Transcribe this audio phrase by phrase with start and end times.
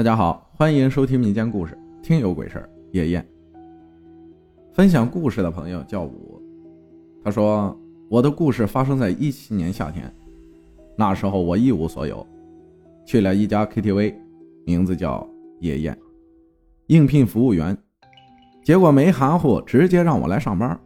[0.00, 3.22] 大家好，欢迎收听民间故事《听有鬼事夜宴》。
[4.72, 6.40] 分享故事的朋友叫武，
[7.22, 7.78] 他说
[8.08, 10.10] ：“我的故事发生在一七年夏天，
[10.96, 12.26] 那时候我一无所有，
[13.04, 14.14] 去了一家 KTV，
[14.64, 15.28] 名字叫
[15.58, 15.94] 夜宴，
[16.86, 17.76] 应聘服务员，
[18.64, 20.80] 结果没含糊，直接让我来上班。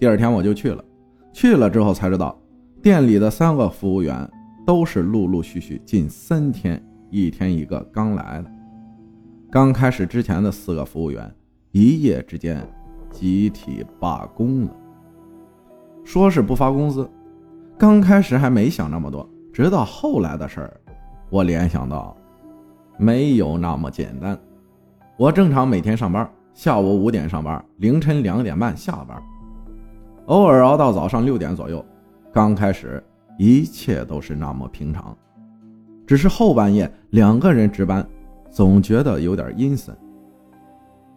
[0.00, 0.84] 第二天我就去了，
[1.32, 2.36] 去了之后才知道，
[2.82, 4.28] 店里的三个服务员
[4.66, 8.50] 都是陆陆续续近三天。”一天一个刚来的，
[9.50, 11.30] 刚开始之前的四个服务员
[11.70, 12.66] 一夜之间
[13.10, 14.74] 集体罢工了，
[16.04, 17.06] 说是不发工资。
[17.76, 20.80] 刚开始还没想那么多，直到后来的事儿，
[21.28, 22.16] 我联想到
[22.96, 24.38] 没有那么简单。
[25.18, 29.22] 我正常每天上班，下午五点上班，凌晨两点半下班，
[30.28, 31.84] 偶尔熬到早上六点左右。
[32.32, 33.04] 刚开始
[33.36, 35.14] 一切都是那么平常。
[36.12, 38.06] 只是后半夜两个人值班，
[38.50, 39.96] 总觉得有点阴森。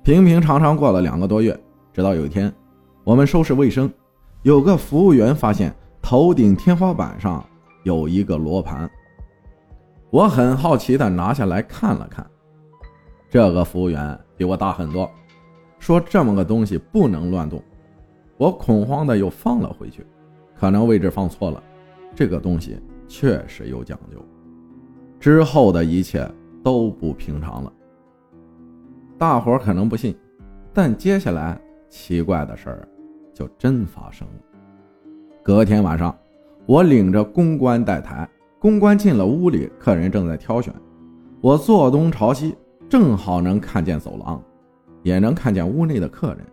[0.03, 1.53] 平平常常过了两个多月，
[1.91, 2.49] 直到有一天，
[3.03, 3.91] 我们收拾卫生，
[4.43, 7.45] 有个服务员发现头顶天花板上
[7.83, 8.89] 有一个罗盘。
[10.11, 12.25] 我很好奇的拿下来看了看，
[13.29, 15.11] 这个服务员比我大很多，
[15.77, 17.61] 说这么个东西不能乱动。
[18.37, 20.07] 我恐慌的又放了回去，
[20.57, 21.61] 可能位置放错了。
[22.15, 24.25] 这个东西确实有讲究。
[25.25, 26.23] 之后的一切
[26.63, 27.73] 都不平常了。
[29.17, 30.15] 大伙可能不信，
[30.71, 31.59] 但接下来
[31.89, 32.87] 奇怪的事儿
[33.33, 34.33] 就真发生了。
[35.41, 36.15] 隔天晚上，
[36.67, 40.71] 我领着公关带台，公关进了屋里，客人正在挑选。
[41.41, 42.55] 我坐东朝西，
[42.87, 44.39] 正好能看见走廊，
[45.01, 46.45] 也能看见屋内的客人。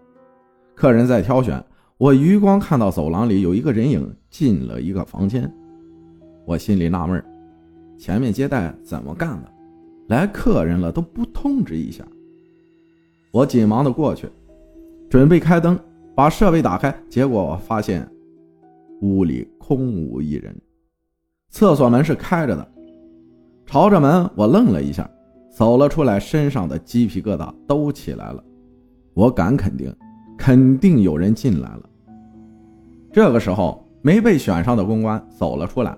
[0.74, 1.62] 客人在挑选，
[1.98, 5.52] 我余光看到走廊里有一个人影进了一个房间，
[6.46, 7.22] 我心里纳闷
[7.98, 9.50] 前面接待怎么干的？
[10.08, 12.04] 来客人了都不通知一下。
[13.30, 14.28] 我紧忙的过去，
[15.08, 15.78] 准备开灯，
[16.14, 18.06] 把设备打开，结果我发现
[19.00, 20.54] 屋里空无一人，
[21.48, 22.68] 厕所门是开着的。
[23.64, 25.08] 朝着门，我愣了一下，
[25.50, 28.44] 走了出来，身上的鸡皮疙瘩都起来了。
[29.14, 29.94] 我敢肯定，
[30.36, 31.88] 肯定有人进来了。
[33.12, 35.96] 这个时候，没被选上的公关走了出来。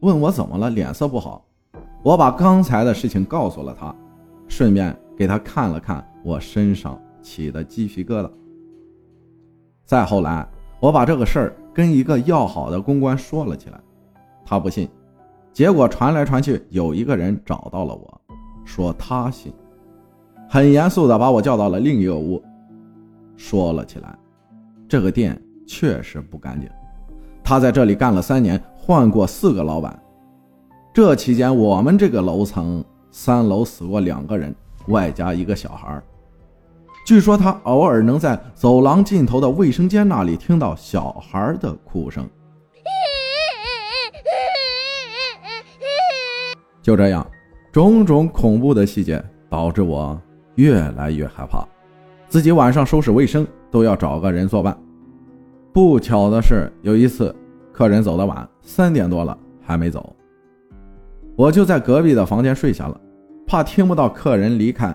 [0.00, 1.44] 问我怎么了，脸色不好。
[2.02, 3.94] 我把刚才的事情告诉了他，
[4.46, 8.30] 顺便给他看了看我身上起的鸡皮疙瘩。
[9.84, 10.48] 再后来，
[10.80, 13.80] 我把这个事儿跟一个要好的公关说了起来，
[14.44, 14.88] 他不信。
[15.52, 18.20] 结果传来传去，有一个人找到了我，
[18.64, 19.52] 说他信，
[20.48, 22.40] 很严肃的把我叫到了另一个屋，
[23.36, 24.16] 说了起来。
[24.86, 26.70] 这个店确实不干净，
[27.48, 28.62] 他在这里干了三年。
[28.76, 29.98] 换过四个老板，
[30.92, 34.54] 这期间我们这个楼层三楼死过两个人，
[34.88, 35.98] 外加一个小孩。
[37.06, 42.28] 据说他偶尔能在走廊尽头的卫生间那里听到小孩的哭声。
[46.82, 47.26] 就这样，
[47.72, 50.20] 种种恐怖的细节导致我
[50.56, 51.66] 越来越害怕，
[52.28, 54.76] 自己晚上收拾卫生都要找个人作伴。
[55.80, 57.32] 不巧的是，有一次。
[57.70, 60.12] 客人走的晚，三点多了还没走，
[61.36, 63.00] 我就在隔壁的房间睡下了，
[63.46, 64.92] 怕听不到客人离开，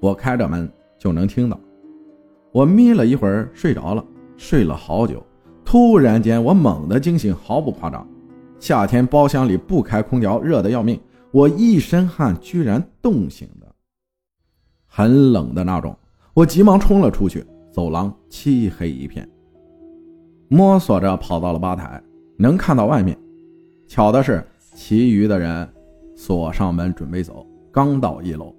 [0.00, 0.68] 我开着门
[0.98, 1.56] 就能听到。
[2.50, 4.04] 我眯了一会儿睡着了，
[4.36, 5.24] 睡了好久，
[5.64, 8.04] 突然间我猛地惊醒，毫不夸张，
[8.58, 10.98] 夏天包厢里不开空调，热得要命，
[11.30, 13.72] 我一身汗，居然冻醒的，
[14.88, 15.96] 很冷的那种。
[16.34, 19.28] 我急忙冲了出去，走廊漆黑一片，
[20.48, 22.02] 摸索着跑到了吧台。
[22.36, 23.18] 能看到外面，
[23.86, 25.68] 巧的是，其余的人
[26.16, 27.44] 锁上门准备走。
[27.72, 28.54] 刚到一楼，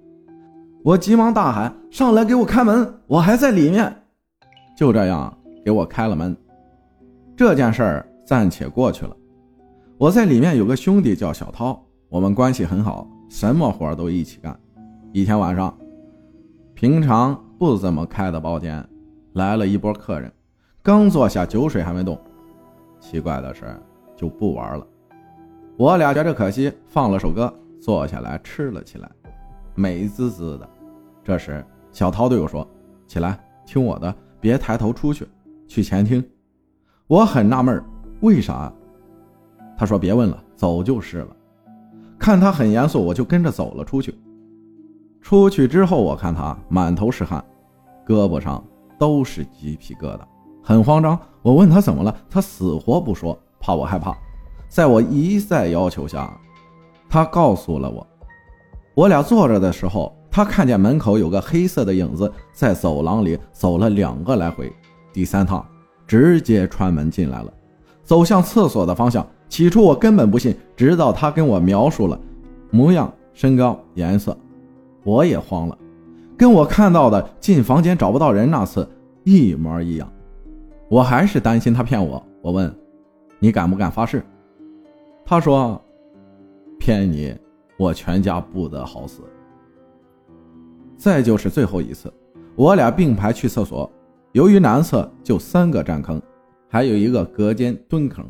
[0.82, 2.94] 我急忙大喊：“上来给我开门！
[3.06, 3.94] 我还在里面。”
[4.76, 6.36] 就这样给我开了门。
[7.36, 9.16] 这件事儿暂且过去了。
[9.98, 14.58] 我在里面有个兄弟叫小涛，我们关系很好，什么活都一起干。
[15.12, 15.76] 一天晚上，
[16.74, 18.86] 平常不怎么开的包间
[19.32, 20.32] 来了一波客人，
[20.82, 22.18] 刚坐下，酒水还没动。
[23.00, 23.78] 奇怪的是，
[24.16, 24.86] 就不玩了。
[25.76, 29.10] 我俩觉着可惜，放了首歌，坐下来吃了起来，
[29.74, 30.68] 美滋滋的。
[31.22, 31.62] 这时，
[31.92, 32.66] 小涛对我说
[33.06, 35.28] ：“起来，听我的，别抬头出去，
[35.68, 36.26] 去前厅。”
[37.06, 37.82] 我很纳闷，
[38.20, 38.72] 为啥？
[39.76, 41.36] 他说：“别问了，走就是了。”
[42.18, 44.18] 看他很严肃，我就跟着走了出去。
[45.20, 47.44] 出去之后，我看他满头是汗，
[48.06, 48.62] 胳膊上
[48.98, 50.20] 都是鸡皮疙瘩。
[50.70, 54.16] 很慌张，我问他怎么了，他死活不说，怕我害怕。
[54.68, 56.32] 在我一再要求下，
[57.08, 58.06] 他告诉了我，
[58.94, 64.72] 我俩坐着的时候，他看见门口有个黑色的影子在走廊里走了两个来回，
[65.12, 65.66] 第三趟
[66.06, 67.52] 直接穿门进来了，
[68.04, 69.26] 走向厕所的方向。
[69.48, 72.16] 起初我根本不信，直到他跟我描述了
[72.70, 74.38] 模样、身高、颜色，
[75.02, 75.76] 我也慌了，
[76.38, 78.88] 跟我看到的进房间找不到人那次
[79.24, 80.08] 一模一样。
[80.90, 82.74] 我还是担心他骗我，我问
[83.38, 84.20] ：“你敢不敢发誓？”
[85.24, 85.80] 他说
[86.80, 87.32] ：“骗你，
[87.78, 89.22] 我全家不得好死。”
[90.98, 92.12] 再就是最后一次，
[92.56, 93.88] 我俩并排去厕所，
[94.32, 96.20] 由于男厕就三个站坑，
[96.66, 98.28] 还有一个隔间蹲坑。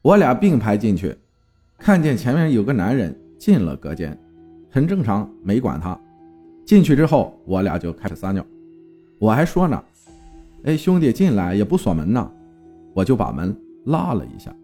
[0.00, 1.14] 我俩并排进去，
[1.76, 4.18] 看见前面有个男人进了隔间，
[4.70, 6.00] 很正常，没管他。
[6.64, 8.42] 进去之后，我俩就开始撒尿。
[9.18, 9.84] 我还说呢
[10.64, 12.30] ：“哎，兄弟，进来也不锁门呢。”
[12.94, 13.56] 我就把门
[13.86, 14.54] 拉了一下。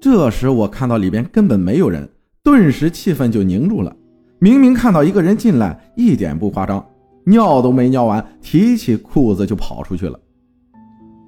[0.00, 2.08] 这时我看到里边根本没有人，
[2.42, 3.94] 顿时气氛就凝住了。
[4.38, 6.84] 明明看到一个人进来，一点不夸张，
[7.24, 10.18] 尿都没尿完，提起裤子就跑出去了。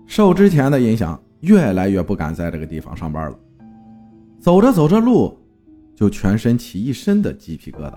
[0.06, 1.20] 受之前的影响。
[1.42, 3.38] 越来越不敢在这个地方上班了。
[4.40, 5.38] 走着走着路，
[5.94, 7.92] 就全身起一身的鸡皮疙瘩，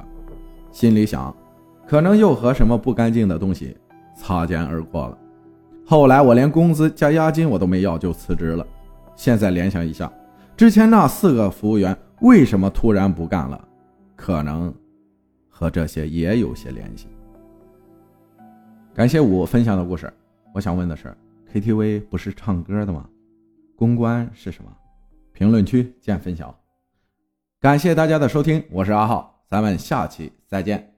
[0.71, 1.35] 心里想，
[1.87, 3.75] 可能又和什么不干净的东西
[4.15, 5.17] 擦肩而过了。
[5.85, 8.65] 后来我连工资加押金我都没要就辞职了。
[9.15, 10.11] 现在联想一下，
[10.55, 13.67] 之前那四个服务员为什么突然不干了？
[14.15, 14.73] 可能
[15.49, 17.07] 和这些也有些联系。
[18.93, 20.11] 感谢我分享的故事。
[20.53, 21.15] 我想问的是
[21.53, 23.07] ，KTV 不是唱歌的吗？
[23.75, 24.71] 公关是什么？
[25.33, 26.55] 评论区见分晓。
[27.59, 30.90] 感谢大家的收听，我是阿浩，咱们下期再见。